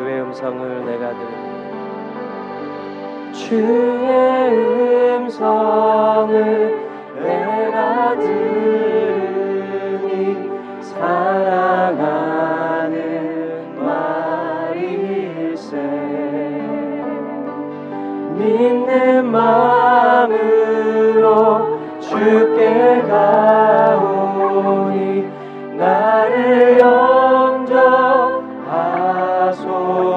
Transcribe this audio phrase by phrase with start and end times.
[0.00, 1.60] 주의 음성을 내가 들으니
[3.34, 4.56] 주의
[5.18, 6.79] 음성을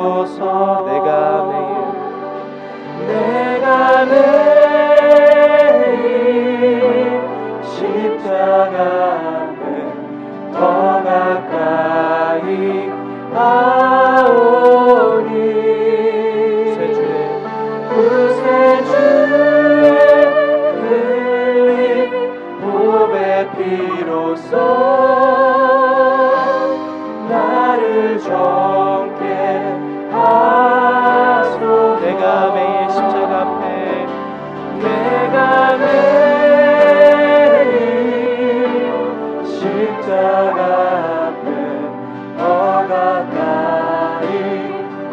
[0.04, 0.93] 영접하소서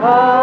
[0.01, 0.40] 가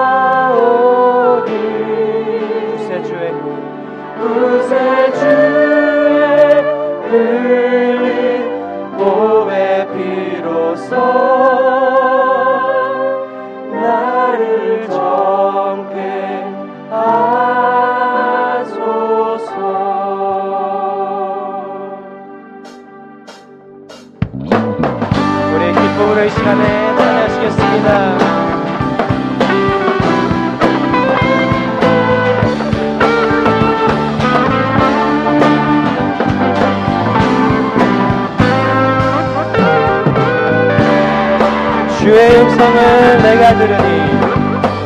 [42.07, 43.83] 주의 음성을 내가 들으니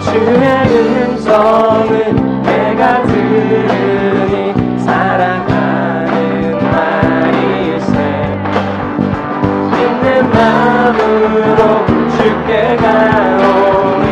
[0.06, 0.44] 주의
[1.04, 7.94] 음성을 내가 들으니 사랑하는 말일세
[9.70, 14.06] 믿는 마음으로 주께 가오니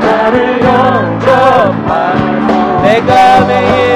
[0.00, 2.50] 나를 영접하소
[2.82, 3.89] 내가 매일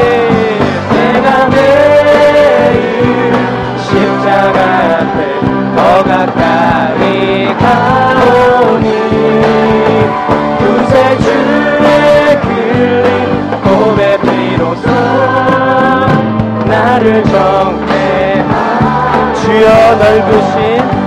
[17.04, 21.03] 나를 정죄하 주여 넓으신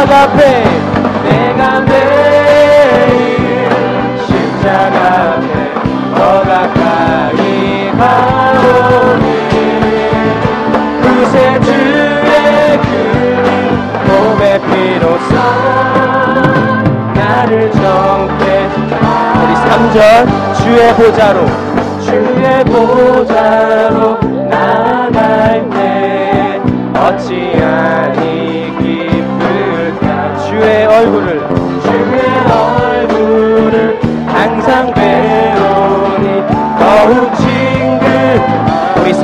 [0.00, 0.64] 십자가 앞에
[1.24, 3.68] 내가 매일
[4.26, 4.96] 십자가
[5.34, 5.74] 앞에
[6.14, 9.26] 더 가까이 가오니
[11.02, 12.88] 구세주의 그
[14.08, 15.34] 몸의 피로써
[17.14, 18.48] 나를 정죄
[19.42, 19.50] 우리.
[19.54, 19.98] 3절
[20.56, 21.38] 주의 보좌로.
[22.00, 24.29] 주의 보좌로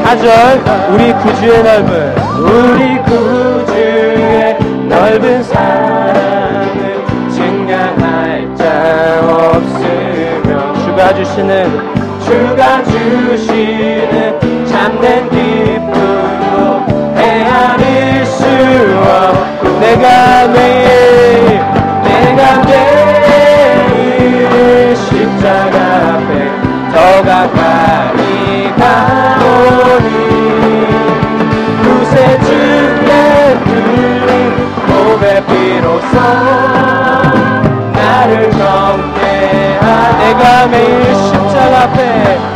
[0.06, 2.14] 4절 우리 구주의 넓은.
[2.38, 4.56] 우리 구주의
[4.88, 15.75] 넓은 사랑을 증량할 자 없으며 주가 주시는 주가 주시는 참된 기
[35.96, 36.20] 피로써
[37.92, 42.55] 나를 정죄하 내가 매일 십자가 앞에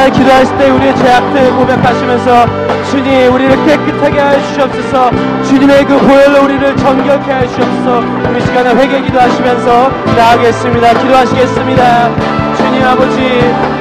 [0.00, 2.46] 시간에 기도하실 때 우리의 죄악들 고백하시면서
[2.90, 5.10] 주님 우리를 깨끗하게 하여 주시옵소서
[5.44, 8.00] 주님의 그 보혈로 우리를 정결케 하여 주시옵소서
[8.30, 10.94] 우리 시간에 회개 기도하시면서 나아가겠습니다.
[10.94, 12.10] 기도하시겠습니다.
[12.56, 13.20] 주님 아버지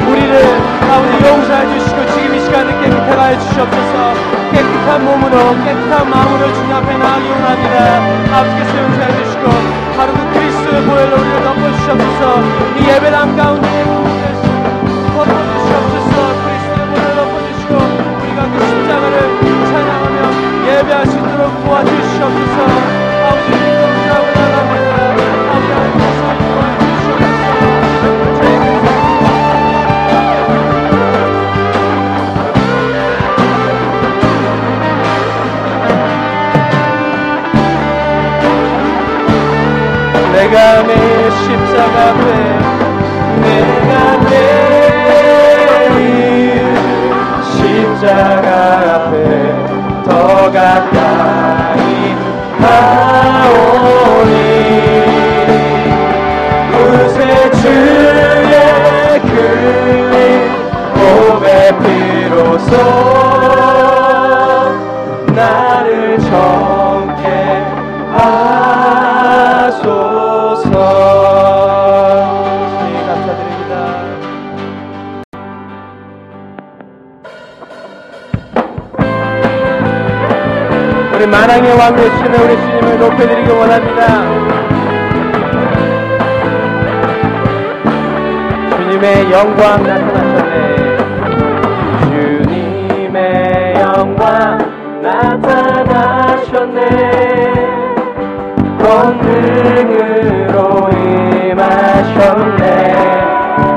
[0.10, 0.60] 우리를
[0.92, 4.14] 아버지 용서해 주시고 지금 이 시간에 깨끗하게 하여 주시옵소서
[4.52, 8.36] 깨끗한 몸으로 깨끗한 마음으로 주님 앞에 나아가기 원합니다.
[8.36, 9.50] 아버지께서 용서해 주시고
[9.96, 12.44] 바로 그 그리스도의 보혈로 우리를 덮어주시옵소서
[12.78, 14.09] 이 예배당 가운데
[19.10, 20.18] 그 십자가를 찬양하며
[20.68, 22.58] 예배할 수 있도록 도와주시옵소서.
[23.30, 24.92] 아버지 감사하고 나갑니다
[25.52, 26.60] 아버지
[28.40, 28.60] 저희
[40.32, 42.24] 내가 매일 십자가 앞에
[43.42, 44.69] 내가 매
[48.00, 49.14] 십자가 앞에
[50.06, 51.09] 더 가까이
[81.80, 84.02] 왕의 왕 되시는 우리 주님을 높여드리기 원합니다.
[88.76, 90.98] 주님의 영광 나타나셨네.
[92.04, 94.58] 주님의 영광
[95.02, 96.80] 나타나셨네.
[98.84, 100.58] 권능으로
[101.48, 102.60] 임하셨네.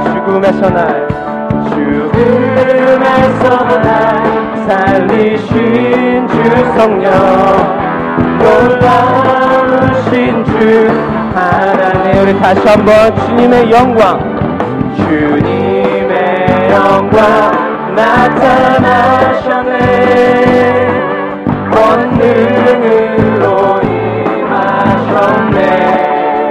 [0.02, 1.06] 죽음에서 날
[1.70, 3.42] 죽음에서
[3.80, 3.86] 날
[4.66, 6.34] 살리신 주
[6.76, 7.91] 성령
[8.38, 10.10] 놀라우신
[10.44, 10.50] 주
[11.34, 14.32] 하나님 우리 다시 한번 주님의 영광
[14.96, 17.62] 주님의 영광
[17.94, 19.72] 나타나셨네.
[21.70, 23.46] 권능으로
[24.32, 25.58] 임하셨네.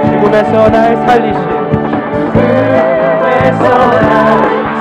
[0.06, 1.42] 죽음에서 날 살리신
[2.32, 3.62] 죽음에서
[4.00, 4.08] 날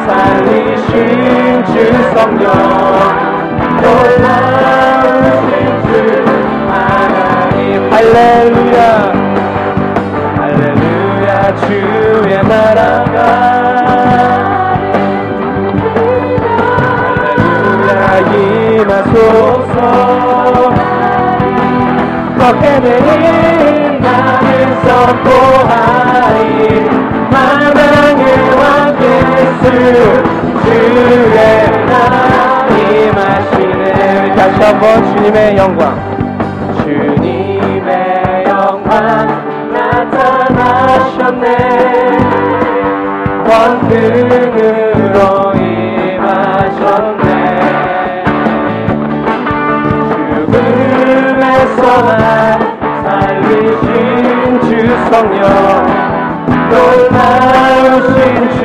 [0.05, 1.73] 살리신 주
[2.13, 2.45] 성령.
[3.81, 5.60] 놀라우신
[22.61, 24.47] 되는 나를
[24.83, 26.39] 선포하리
[27.31, 28.23] 만왕의
[28.59, 28.61] 왕
[29.01, 29.61] 예수
[30.63, 31.35] 주의
[31.87, 34.83] 나라 임하시네 다시 한번
[35.15, 35.81] 주님의 영광
[36.83, 38.91] 주님의 영광
[39.73, 41.45] 나타나셨네
[43.47, 45.17] 권능으로
[45.55, 47.21] 임하셨네
[50.51, 52.50] 죽음에서 주
[55.09, 55.41] 성령
[56.69, 58.15] 놀라우신
[58.57, 58.61] 주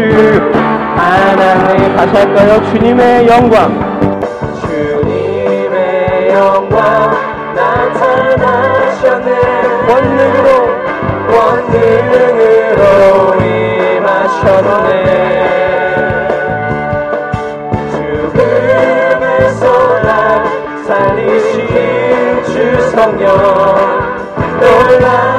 [0.96, 2.50] 하나님 다시 할까요?
[2.70, 3.56] 주님의 영광.
[4.60, 6.76] 주님의 영광
[7.54, 9.30] 나타나셨네.
[9.86, 10.48] 권능으로
[11.28, 12.84] 권능으로
[13.96, 14.94] 임하셨네.
[20.86, 21.58] 살리신
[22.44, 23.26] 주 성령.
[24.60, 25.35] 놀라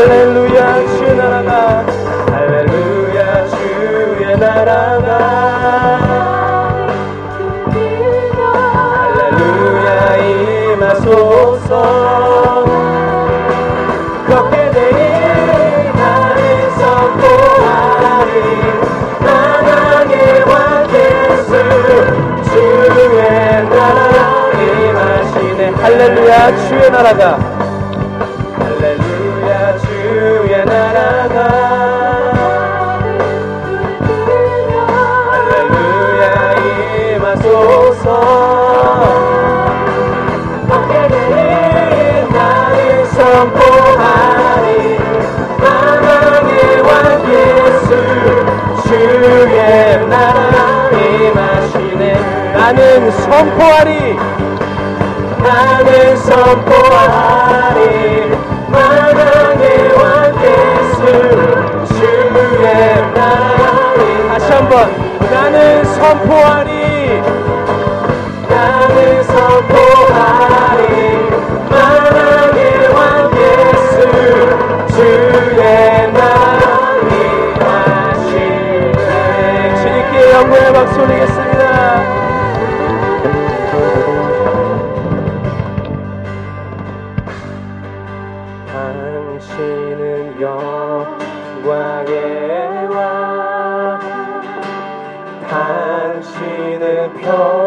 [0.00, 1.84] 할렐루야 주 나라가.
[2.30, 5.10] 할렐루야 주의 나라가.
[9.28, 10.16] 할렐루야
[10.72, 12.00] 임하소서.
[25.82, 27.59] 주의 할렐루야 주의 나라가
[49.60, 52.02] 주의 나라 임하시네
[52.54, 54.16] 나는 선포하리.
[55.42, 57.80] 나는 선포하리.
[58.68, 61.00] 만왕의 왕 예수
[61.94, 62.64] 주의
[63.14, 63.62] 나라
[64.28, 64.72] 다시 한번.
[65.30, 67.22] 나는 선포하리.
[68.48, 70.39] 나는 선포하리
[80.80, 81.60] 박수 올리겠습니다.
[88.72, 92.08] 당신은 영광의
[92.88, 94.00] 왕.
[95.50, 97.59] 당신은 평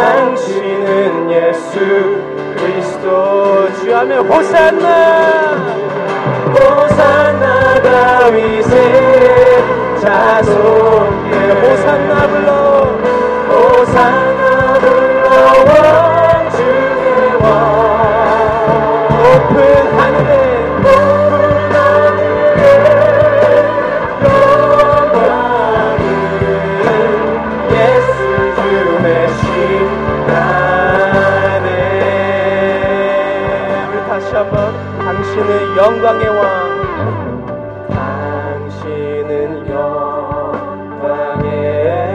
[0.00, 1.78] 당신은 예수
[2.56, 3.68] 그리스도.
[3.80, 5.56] 주 하며 호산나
[6.54, 9.64] 호산나 다윗의
[10.00, 12.50] 자손에 호산나 불러.
[13.48, 14.39] 호산나
[35.30, 36.42] 당신은 영광의 왕.
[37.88, 41.52] 당신은 영광의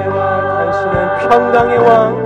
[0.10, 0.50] 왕.
[0.58, 2.25] 당신은 평강의 왕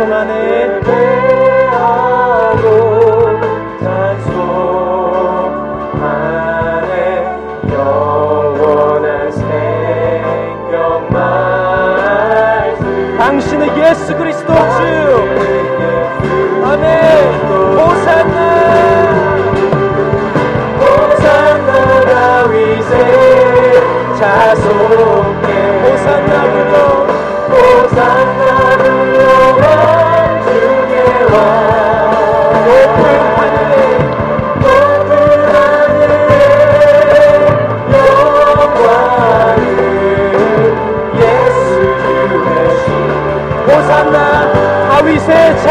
[0.00, 0.32] 찬송하네
[0.80, 2.64] 예배하고
[3.80, 4.46] 찬송하네
[7.70, 12.82] 영원한 생명 말씀
[13.18, 14.58] 당신은 예수 그리스도 주!
[16.64, 16.88] 아멘!
[17.76, 18.38] 호산나
[20.80, 21.70] 호산나
[22.06, 22.94] 다윗의
[24.18, 24.49] 자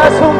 [0.09, 0.38] 자손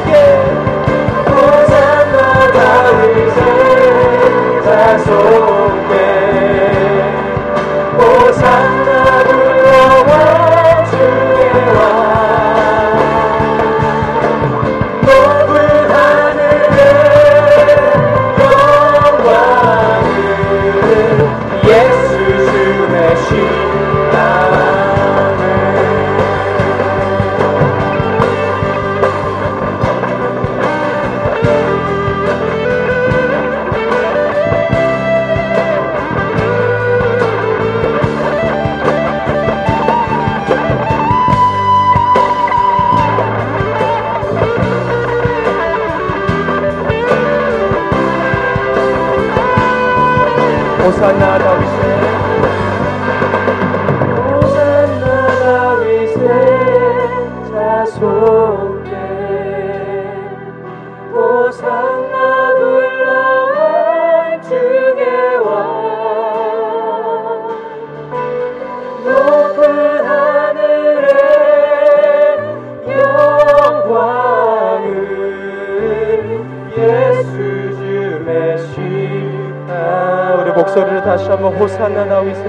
[81.19, 82.43] 다시 한번 호산나 다윗에.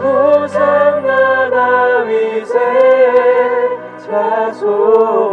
[0.00, 2.54] 호산나 다윗의
[3.98, 5.29] 자손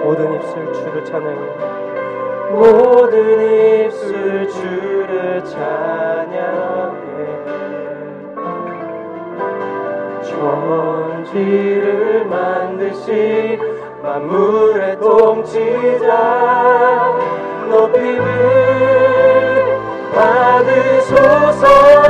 [0.04, 1.40] 모든 입술 주를 찬양해.
[2.52, 7.00] 모든 입술 주를 찬양해.
[11.32, 13.58] 천지를 만드신
[14.02, 16.08] 만물의 통치자
[17.68, 18.30] 높임을
[20.14, 22.09] 받으소서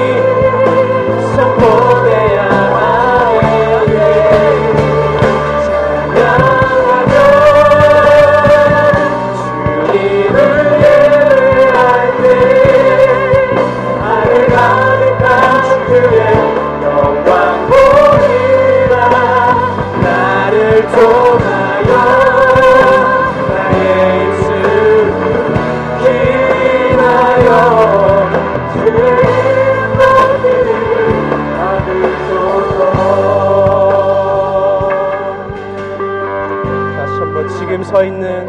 [37.91, 38.47] 서 있는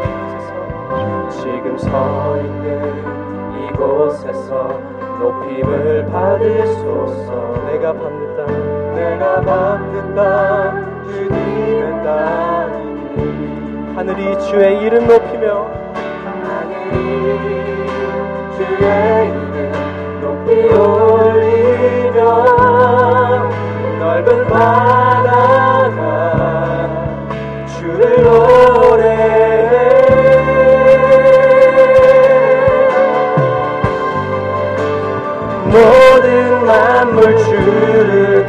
[1.29, 4.79] 지금 서 있는 이곳에서
[5.19, 7.53] 높임을 받으소서.
[7.67, 13.95] 내가 받는 땅 내가 받는 땅 주님의 땅이니.
[13.97, 15.67] 하늘이 주의 이름 높이며
[16.23, 16.95] 하늘이
[18.55, 19.12] 주의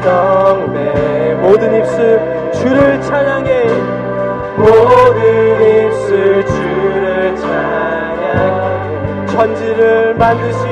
[0.05, 1.35] 경배.
[1.41, 2.21] 모든 입술
[2.53, 3.65] 주를 찬양해.
[4.57, 9.27] 모든 입술 주를 찬양해.
[9.27, 10.63] 천지를 만드신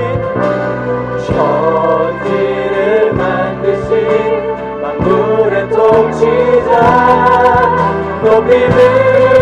[1.27, 6.71] 천지를 만드신 만물의 통치자.
[8.23, 9.42] 높임을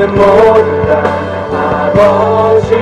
[0.00, 0.24] 모든 것
[1.92, 2.80] 아버지의